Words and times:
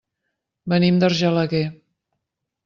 Venim 0.73 0.97
d'Argelaguer. 1.03 1.63